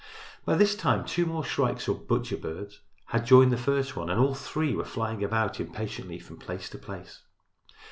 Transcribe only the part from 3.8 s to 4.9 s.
one and all three were